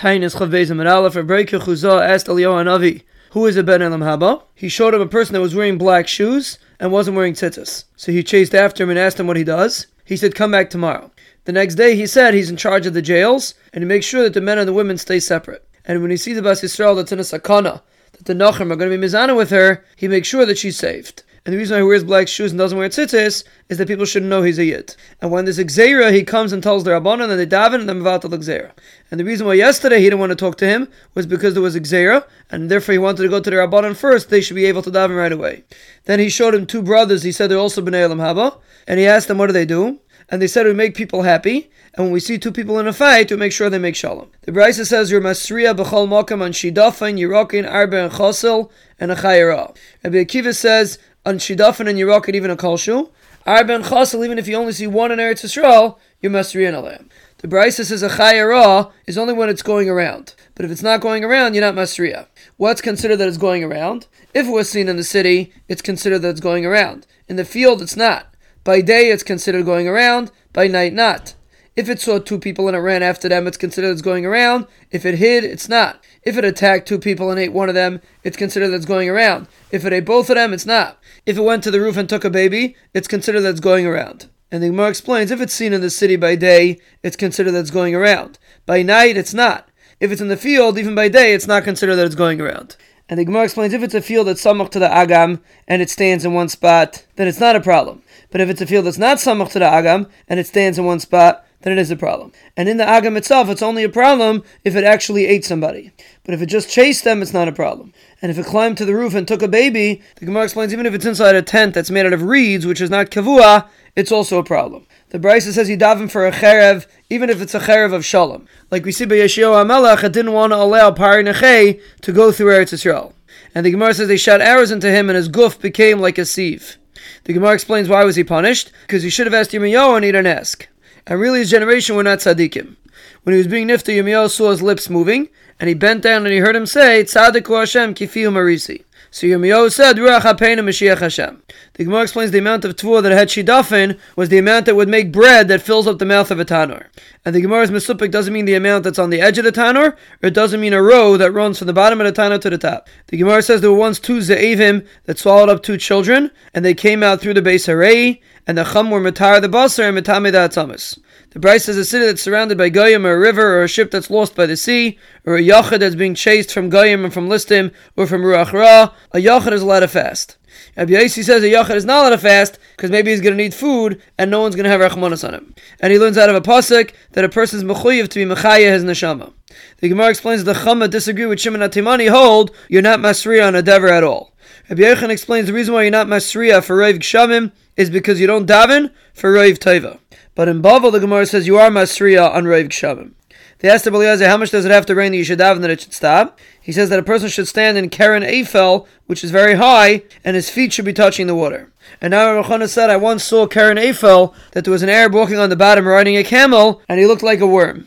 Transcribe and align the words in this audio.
Tainis 0.00 0.36
Chavbezim 0.36 0.80
and 0.80 0.88
Aleph, 0.88 1.12
Rebreika 1.12 1.60
Chuzah 1.60 2.00
asked 2.00 2.26
Eliyahu 2.26 2.64
Hanavi, 2.64 3.02
who 3.32 3.44
is 3.44 3.58
a 3.58 3.62
Ben 3.62 3.82
Elam 3.82 4.00
Haba? 4.00 4.44
He 4.54 4.70
showed 4.70 4.94
him 4.94 5.02
a 5.02 5.06
person 5.06 5.34
that 5.34 5.42
was 5.42 5.54
wearing 5.54 5.76
black 5.76 6.08
shoes 6.08 6.58
and 6.78 6.90
wasn't 6.90 7.18
wearing 7.18 7.34
tzitzis. 7.34 7.84
So 7.96 8.10
he 8.10 8.22
chased 8.22 8.54
after 8.54 8.82
him 8.82 8.88
and 8.88 8.98
asked 8.98 9.20
him 9.20 9.26
what 9.26 9.36
he 9.36 9.44
does. 9.44 9.88
He 10.06 10.16
said, 10.16 10.34
come 10.34 10.52
back 10.52 10.70
tomorrow. 10.70 11.10
The 11.44 11.52
next 11.52 11.74
day 11.74 11.96
he 11.96 12.06
said 12.06 12.32
he's 12.32 12.48
in 12.48 12.56
charge 12.56 12.86
of 12.86 12.94
the 12.94 13.02
jails 13.02 13.52
and 13.74 13.84
he 13.84 13.88
makes 13.88 14.06
sure 14.06 14.22
that 14.22 14.32
the 14.32 14.40
men 14.40 14.58
and 14.58 14.66
the 14.66 14.72
women 14.72 14.96
stay 14.96 15.20
separate. 15.20 15.68
And 15.84 16.00
when 16.00 16.10
he 16.10 16.16
sees 16.16 16.36
the 16.36 16.42
Bas 16.42 16.62
Yisrael 16.62 16.96
that's 16.96 17.12
in 17.12 17.18
a 17.18 17.22
sakana, 17.22 17.82
that 18.12 18.24
the 18.24 18.32
Nachim 18.32 18.72
are 18.72 18.76
going 18.76 18.90
to 18.90 18.96
be 18.96 19.06
mizana 19.06 19.36
with 19.36 19.50
her, 19.50 19.84
he 19.96 20.08
makes 20.08 20.28
sure 20.28 20.46
that 20.46 20.56
she's 20.56 20.78
saved. 20.78 21.24
And 21.46 21.54
the 21.54 21.58
reason 21.58 21.74
why 21.74 21.80
he 21.80 21.86
wears 21.86 22.04
black 22.04 22.28
shoes 22.28 22.52
and 22.52 22.58
doesn't 22.58 22.76
wear 22.76 22.90
tzitzis 22.90 23.44
is 23.70 23.78
that 23.78 23.88
people 23.88 24.04
shouldn't 24.04 24.28
know 24.28 24.42
he's 24.42 24.58
a 24.58 24.64
yid. 24.64 24.94
And 25.22 25.30
when 25.30 25.46
there's 25.46 25.58
a 25.58 25.64
gzera, 25.64 26.12
he 26.12 26.22
comes 26.22 26.52
and 26.52 26.62
tells 26.62 26.84
the 26.84 26.90
rabbanon, 26.90 27.30
and 27.30 27.40
they 27.40 27.46
daven 27.46 27.80
and 27.80 27.88
then 27.88 28.00
mevatel 28.00 28.28
the 28.28 28.36
gzera. 28.36 28.72
And 29.10 29.18
the 29.18 29.24
reason 29.24 29.46
why 29.46 29.54
yesterday 29.54 29.98
he 29.98 30.04
didn't 30.04 30.18
want 30.18 30.30
to 30.30 30.36
talk 30.36 30.58
to 30.58 30.66
him 30.66 30.88
was 31.14 31.26
because 31.26 31.54
there 31.54 31.62
was 31.62 31.74
a 31.74 31.80
gzera, 31.80 32.26
and 32.50 32.70
therefore 32.70 32.92
he 32.92 32.98
wanted 32.98 33.22
to 33.22 33.28
go 33.28 33.40
to 33.40 33.48
the 33.48 33.56
rabbanon 33.56 33.96
first. 33.96 34.28
They 34.28 34.42
should 34.42 34.56
be 34.56 34.66
able 34.66 34.82
to 34.82 34.90
daven 34.90 35.16
right 35.16 35.32
away. 35.32 35.64
Then 36.04 36.20
he 36.20 36.28
showed 36.28 36.54
him 36.54 36.66
two 36.66 36.82
brothers. 36.82 37.22
He 37.22 37.32
said 37.32 37.50
they're 37.50 37.58
also 37.58 37.80
bnei 37.80 38.02
elam 38.02 38.18
haba, 38.18 38.58
and 38.86 39.00
he 39.00 39.06
asked 39.06 39.28
them 39.28 39.38
what 39.38 39.46
do 39.46 39.54
they 39.54 39.64
do, 39.64 39.98
and 40.28 40.42
they 40.42 40.46
said 40.46 40.66
we 40.66 40.74
make 40.74 40.94
people 40.94 41.22
happy. 41.22 41.70
And 41.94 42.06
when 42.06 42.12
we 42.12 42.20
see 42.20 42.38
two 42.38 42.52
people 42.52 42.78
in 42.78 42.86
a 42.86 42.92
fight, 42.92 43.30
we 43.30 43.36
make 43.36 43.50
sure 43.50 43.68
they 43.68 43.78
make 43.78 43.96
shalom. 43.96 44.30
The 44.42 44.52
Brisa 44.52 44.86
says 44.86 45.10
you're 45.10 45.20
masriya 45.20 45.74
b'chol 45.74 46.06
makam 46.06 46.40
on 46.40 46.52
shidafain, 46.52 47.18
yirokin, 47.18 47.68
arba, 47.68 48.04
and 48.04 48.12
chosel, 48.12 48.70
and 49.00 49.10
a 49.10 49.16
chayira. 49.16 49.76
Rabbi 50.04 50.18
Akiva 50.18 50.54
says 50.54 50.98
on 51.24 51.38
Shidafin 51.38 51.88
and 51.88 51.98
Yerokit, 51.98 52.34
even 52.34 52.50
a 52.50 52.56
Kolshu. 52.56 53.10
Arben 53.46 53.82
Chasel, 53.84 54.24
even 54.24 54.38
if 54.38 54.46
you 54.46 54.56
only 54.56 54.72
see 54.72 54.86
one 54.86 55.10
in 55.10 55.18
Eretz 55.18 55.44
Yisrael, 55.44 55.96
you 56.20 56.30
must 56.30 56.54
read 56.54 56.74
Alayim. 56.74 57.08
The 57.38 57.48
Brisa 57.48 57.86
says 57.86 58.02
a 58.02 58.10
Chayara 58.10 58.92
is 59.06 59.16
only 59.16 59.32
when 59.32 59.48
it's 59.48 59.62
going 59.62 59.88
around. 59.88 60.34
But 60.54 60.66
if 60.66 60.70
it's 60.70 60.82
not 60.82 61.00
going 61.00 61.24
around, 61.24 61.54
you're 61.54 61.64
not 61.64 61.74
Masriya. 61.74 62.26
What's 62.58 62.82
considered 62.82 63.16
that 63.16 63.28
it's 63.28 63.38
going 63.38 63.64
around? 63.64 64.06
If 64.34 64.46
it 64.46 64.50
was 64.50 64.68
seen 64.68 64.88
in 64.88 64.98
the 64.98 65.04
city, 65.04 65.52
it's 65.66 65.80
considered 65.80 66.18
that 66.18 66.30
it's 66.30 66.40
going 66.40 66.66
around. 66.66 67.06
In 67.28 67.36
the 67.36 67.46
field, 67.46 67.80
it's 67.80 67.96
not. 67.96 68.34
By 68.62 68.82
day, 68.82 69.10
it's 69.10 69.22
considered 69.22 69.64
going 69.64 69.88
around. 69.88 70.30
By 70.52 70.66
night, 70.66 70.92
not. 70.92 71.34
If 71.76 71.88
it 71.88 72.00
saw 72.00 72.18
two 72.18 72.38
people 72.38 72.66
and 72.66 72.76
it 72.76 72.80
ran 72.80 73.02
after 73.02 73.28
them, 73.28 73.46
it's 73.46 73.56
considered 73.56 73.90
it's 73.90 74.02
going 74.02 74.26
around. 74.26 74.66
If 74.90 75.06
it 75.06 75.16
hid, 75.16 75.44
it's 75.44 75.68
not. 75.68 76.02
If 76.22 76.36
it 76.36 76.44
attacked 76.44 76.88
two 76.88 76.98
people 76.98 77.30
and 77.30 77.38
ate 77.38 77.52
one 77.52 77.68
of 77.68 77.74
them, 77.74 78.00
it's 78.24 78.36
considered 78.36 78.68
that's 78.68 78.84
going 78.84 79.08
around. 79.08 79.46
If 79.70 79.84
it 79.84 79.92
ate 79.92 80.04
both 80.04 80.30
of 80.30 80.36
them, 80.36 80.52
it's 80.52 80.66
not. 80.66 80.98
If 81.26 81.36
it 81.38 81.42
went 81.42 81.62
to 81.64 81.70
the 81.70 81.80
roof 81.80 81.96
and 81.96 82.08
took 82.08 82.24
a 82.24 82.30
baby, 82.30 82.76
it's 82.92 83.08
considered 83.08 83.42
that's 83.42 83.60
going 83.60 83.86
around. 83.86 84.28
And 84.50 84.62
the 84.62 84.68
Gemara 84.68 84.88
explains 84.88 85.30
if 85.30 85.40
it's 85.40 85.54
seen 85.54 85.72
in 85.72 85.80
the 85.80 85.90
city 85.90 86.16
by 86.16 86.34
day, 86.34 86.80
it's 87.04 87.16
considered 87.16 87.52
that's 87.52 87.70
going 87.70 87.94
around. 87.94 88.38
By 88.66 88.82
night, 88.82 89.16
it's 89.16 89.32
not. 89.32 89.68
If 90.00 90.10
it's 90.10 90.20
in 90.20 90.28
the 90.28 90.36
field, 90.36 90.76
even 90.76 90.94
by 90.94 91.08
day, 91.08 91.34
it's 91.34 91.46
not 91.46 91.62
considered 91.62 91.96
that 91.96 92.06
it's 92.06 92.14
going 92.16 92.40
around. 92.40 92.76
And 93.08 93.18
the 93.18 93.24
Gemara 93.24 93.44
explains 93.44 93.74
if 93.74 93.82
it's 93.82 93.94
a 93.94 94.02
field 94.02 94.26
that's 94.26 94.42
samach 94.42 94.70
to 94.70 94.78
the 94.78 94.88
agam 94.88 95.40
and 95.68 95.82
it 95.82 95.90
stands 95.90 96.24
in 96.24 96.32
one 96.32 96.48
spot, 96.48 97.04
then 97.16 97.28
it's 97.28 97.40
not 97.40 97.56
a 97.56 97.60
problem. 97.60 98.02
But 98.30 98.40
if 98.40 98.48
it's 98.48 98.60
a 98.60 98.66
field 98.66 98.86
that's 98.86 98.98
not 98.98 99.18
samach 99.18 99.50
to 99.52 99.58
the 99.58 99.64
agam 99.64 100.08
and 100.28 100.40
it 100.40 100.46
stands 100.46 100.78
in 100.78 100.84
one 100.84 101.00
spot, 101.00 101.44
then 101.62 101.72
it 101.72 101.80
is 101.80 101.90
a 101.90 101.96
problem. 101.96 102.32
And 102.56 102.68
in 102.68 102.78
the 102.78 102.84
agam 102.84 103.16
itself, 103.16 103.48
it's 103.48 103.62
only 103.62 103.84
a 103.84 103.88
problem 103.88 104.42
if 104.64 104.74
it 104.74 104.84
actually 104.84 105.26
ate 105.26 105.44
somebody. 105.44 105.92
But 106.24 106.34
if 106.34 106.42
it 106.42 106.46
just 106.46 106.70
chased 106.70 107.04
them, 107.04 107.20
it's 107.20 107.34
not 107.34 107.48
a 107.48 107.52
problem. 107.52 107.92
And 108.22 108.30
if 108.30 108.38
it 108.38 108.46
climbed 108.46 108.78
to 108.78 108.84
the 108.84 108.94
roof 108.94 109.14
and 109.14 109.26
took 109.28 109.42
a 109.42 109.48
baby, 109.48 110.02
the 110.16 110.26
Gemara 110.26 110.44
explains 110.44 110.72
even 110.72 110.86
if 110.86 110.94
it's 110.94 111.04
inside 111.04 111.34
a 111.34 111.42
tent 111.42 111.74
that's 111.74 111.90
made 111.90 112.06
out 112.06 112.12
of 112.12 112.22
reeds, 112.22 112.66
which 112.66 112.80
is 112.80 112.90
not 112.90 113.10
kavua, 113.10 113.68
it's 113.94 114.12
also 114.12 114.38
a 114.38 114.44
problem. 114.44 114.86
The 115.10 115.18
Brisa 115.18 115.52
says 115.52 115.68
you 115.68 115.76
daven 115.76 116.10
for 116.10 116.26
a 116.26 116.32
cherev, 116.32 116.86
even 117.10 117.28
if 117.28 117.42
it's 117.42 117.54
a 117.54 117.60
cherev 117.60 117.92
of 117.92 118.04
shalom. 118.04 118.46
Like 118.70 118.84
we 118.84 118.92
see 118.92 119.04
by 119.04 119.16
Yoshiyahu 119.16 119.66
HaMelech, 119.66 120.04
it 120.04 120.12
didn't 120.12 120.32
want 120.32 120.52
to 120.52 120.56
allow 120.56 120.92
Paroh 120.92 121.28
Nechoh 121.28 121.80
to 122.02 122.12
go 122.12 122.30
through 122.30 122.52
Eretz 122.52 122.72
Yisrael. 122.72 123.12
And 123.54 123.66
the 123.66 123.72
Gemara 123.72 123.94
says 123.94 124.08
they 124.08 124.16
shot 124.16 124.40
arrows 124.40 124.70
into 124.70 124.90
him 124.90 125.10
and 125.10 125.16
his 125.16 125.28
goof 125.28 125.60
became 125.60 125.98
like 125.98 126.18
a 126.18 126.24
sieve. 126.24 126.78
The 127.24 127.32
Gemara 127.32 127.54
explains 127.54 127.88
why 127.88 128.04
was 128.04 128.16
he 128.16 128.24
punished? 128.24 128.70
Because 128.82 129.02
he 129.02 129.10
should 129.10 129.26
have 129.26 129.34
asked 129.34 129.50
Yirmiyahu 129.50 129.96
and 129.96 130.04
he 130.04 130.12
didn't 130.12 130.26
ask. 130.28 130.68
And 131.06 131.20
really 131.20 131.40
his 131.40 131.50
generation 131.50 131.96
were 131.96 132.02
not 132.02 132.18
tzaddikim. 132.18 132.76
When 133.22 133.34
he 133.34 133.38
was 133.38 133.46
being 133.46 133.68
nifta, 133.68 133.94
Yirmiyahu 133.94 134.30
saw 134.30 134.50
his 134.50 134.62
lips 134.62 134.88
moving, 134.90 135.28
and 135.58 135.68
he 135.68 135.74
bent 135.74 136.02
down 136.02 136.24
and 136.24 136.32
he 136.32 136.38
heard 136.38 136.56
him 136.56 136.66
say, 136.66 137.04
Tzaddiku 137.04 137.58
Hashem 137.60 137.94
kifiu 137.94 138.30
marisi. 138.32 138.84
So 139.12 139.26
Yirmiyahu 139.26 139.72
said, 139.72 139.96
Ruach 139.96 140.20
HaPeinu 140.20 140.60
Mashiach 140.60 141.00
Hashem. 141.00 141.42
The 141.74 141.84
Gemara 141.84 142.02
explains 142.02 142.30
the 142.30 142.38
amount 142.38 142.64
of 142.64 142.76
tvua 142.76 143.02
that 143.02 143.10
had 143.10 143.26
shidafin 143.26 143.98
was 144.14 144.28
the 144.28 144.38
amount 144.38 144.66
that 144.66 144.76
would 144.76 144.88
make 144.88 145.10
bread 145.10 145.48
that 145.48 145.62
fills 145.62 145.88
up 145.88 145.98
the 145.98 146.06
mouth 146.06 146.30
of 146.30 146.38
a 146.38 146.44
tanur. 146.44 146.86
And 147.24 147.34
the 147.34 147.40
Gemara's 147.40 147.72
mesupik 147.72 148.12
doesn't 148.12 148.32
mean 148.32 148.44
the 148.44 148.54
amount 148.54 148.84
that's 148.84 149.00
on 149.00 149.10
the 149.10 149.20
edge 149.20 149.36
of 149.36 149.44
the 149.44 149.50
tanur, 149.50 149.96
or 150.22 150.26
it 150.28 150.32
doesn't 150.32 150.60
mean 150.60 150.72
a 150.72 150.80
row 150.80 151.16
that 151.16 151.32
runs 151.32 151.58
from 151.58 151.66
the 151.66 151.72
bottom 151.72 152.00
of 152.00 152.06
the 152.06 152.12
tanur 152.12 152.40
to 152.40 152.50
the 152.50 152.58
top. 152.58 152.88
The 153.08 153.16
Gemara 153.16 153.42
says 153.42 153.60
there 153.60 153.72
were 153.72 153.76
once 153.76 153.98
two 153.98 154.18
ze'evim 154.18 154.86
that 155.06 155.18
swallowed 155.18 155.48
up 155.48 155.64
two 155.64 155.76
children, 155.76 156.30
and 156.54 156.64
they 156.64 156.74
came 156.74 157.02
out 157.02 157.20
through 157.20 157.34
the 157.34 157.42
base 157.42 157.66
harei, 157.66 158.20
and 158.46 158.56
the 158.56 158.64
chum 158.64 158.90
were 158.90 159.00
matar 159.00 159.40
the 159.40 159.48
basar 159.48 159.88
and 159.88 159.98
matame 159.98 160.30
the 160.30 160.38
atzamas. 160.38 161.00
The 161.30 161.38
Brisa 161.38 161.60
says 161.60 161.76
a 161.76 161.84
city 161.84 162.06
that's 162.06 162.22
surrounded 162.22 162.58
by 162.58 162.70
Goyim 162.70 163.06
or 163.06 163.12
a 163.12 163.18
river 163.18 163.58
or 163.58 163.62
a 163.62 163.68
ship 163.68 163.92
that's 163.92 164.10
lost 164.10 164.34
by 164.34 164.46
the 164.46 164.56
sea 164.56 164.98
or 165.24 165.36
a 165.36 165.42
Yachid 165.42 165.80
that's 165.80 165.94
being 165.94 166.14
chased 166.14 166.52
from 166.52 166.70
Goyim 166.70 167.04
and 167.04 167.12
from 167.12 167.28
Listim 167.28 167.72
or 167.96 168.06
from 168.06 168.22
Ruach 168.22 168.52
Ra, 168.52 168.92
a 169.12 169.18
Yachid 169.18 169.52
is 169.52 169.62
allowed 169.62 169.80
to 169.80 169.88
fast. 169.88 170.36
Rabbi 170.76 170.92
Yossi 170.92 171.24
says 171.24 171.42
a 171.42 171.46
Yachid 171.46 171.76
is 171.76 171.84
not 171.84 172.00
allowed 172.00 172.10
to 172.10 172.18
fast 172.18 172.58
because 172.76 172.90
maybe 172.90 173.10
he's 173.10 173.20
going 173.20 173.36
to 173.36 173.42
need 173.42 173.54
food 173.54 174.00
and 174.18 174.30
no 174.30 174.40
one's 174.40 174.54
going 174.54 174.64
to 174.64 174.70
have 174.70 174.80
Rachmanis 174.80 175.26
on 175.26 175.34
him. 175.34 175.54
And 175.80 175.92
he 175.92 175.98
learns 175.98 176.18
out 176.18 176.30
of 176.30 176.36
a 176.36 176.40
pasuk 176.40 176.92
that 177.12 177.24
a 177.24 177.28
person's 177.28 177.64
mechuyev 177.64 178.08
to 178.08 178.26
be 178.26 178.34
mechaya 178.34 178.72
his 178.72 178.84
neshama. 178.84 179.32
The 179.78 179.88
Gemara 179.88 180.10
explains 180.10 180.44
the 180.44 180.52
Chama 180.52 180.88
disagree 180.88 181.26
with 181.26 181.40
Shimon 181.40 181.60
HaTimni 181.60 182.08
hold 182.10 182.50
you're 182.68 182.82
not 182.82 183.00
masriya 183.00 183.46
on 183.46 183.54
a 183.54 183.62
dever 183.62 183.88
at 183.88 184.04
all. 184.04 184.32
Rabbi 184.68 184.82
Yechon 184.82 185.10
explains 185.10 185.46
the 185.46 185.52
reason 185.52 185.74
why 185.74 185.82
you're 185.82 185.90
not 185.90 186.06
masriya 186.06 186.62
for 186.62 186.76
Rav 186.76 186.96
Gshamim 186.96 187.52
is 187.76 187.90
because 187.90 188.20
you 188.20 188.26
don't 188.26 188.48
daven 188.48 188.92
for 189.14 189.32
Rav 189.32 189.58
Teva. 189.58 189.98
But 190.34 190.48
in 190.48 190.62
Bavel, 190.62 190.92
the 190.92 191.00
Gemara 191.00 191.26
says 191.26 191.46
you 191.46 191.58
are 191.58 191.70
Masriya 191.70 192.32
on 192.32 192.46
Rav 192.46 192.66
Kshavim. 192.66 193.12
They 193.60 193.68
asked 193.68 193.84
the 193.84 193.92
Eliezer, 193.92 194.26
how 194.26 194.38
much 194.38 194.50
does 194.50 194.64
it 194.64 194.70
have 194.70 194.86
to 194.86 194.94
rain 194.94 195.12
that 195.12 195.18
you 195.18 195.24
should 195.24 195.38
daven 195.38 195.60
that 195.60 195.70
it 195.70 195.82
should 195.82 195.92
stop? 195.92 196.38
He 196.60 196.72
says 196.72 196.88
that 196.88 196.98
a 196.98 197.02
person 197.02 197.28
should 197.28 197.46
stand 197.46 197.76
in 197.76 197.90
Keren 197.90 198.22
Ofel, 198.22 198.86
which 199.06 199.22
is 199.22 199.30
very 199.30 199.56
high, 199.56 200.02
and 200.24 200.34
his 200.34 200.48
feet 200.48 200.72
should 200.72 200.86
be 200.86 200.94
touching 200.94 201.26
the 201.26 201.34
water. 201.34 201.70
And 202.00 202.12
now 202.12 202.42
Rachana 202.42 202.68
said, 202.68 202.88
I 202.88 202.96
once 202.96 203.22
saw 203.22 203.46
Keren 203.46 203.76
Ofel, 203.76 204.34
that 204.52 204.64
there 204.64 204.72
was 204.72 204.82
an 204.82 204.88
Arab 204.88 205.12
walking 205.12 205.38
on 205.38 205.50
the 205.50 205.56
bottom 205.56 205.86
riding 205.86 206.16
a 206.16 206.24
camel, 206.24 206.80
and 206.88 206.98
he 206.98 207.06
looked 207.06 207.22
like 207.22 207.40
a 207.40 207.46
worm. 207.46 207.86